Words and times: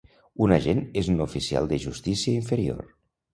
Un 0.45 0.53
agent 0.55 0.79
és 1.01 1.09
un 1.15 1.21
oficial 1.25 1.69
de 1.73 1.79
justícia 1.85 2.35
inferior. 2.41 2.83